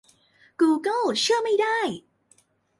[0.61, 1.77] กูเกิลเชื่อไม่ได้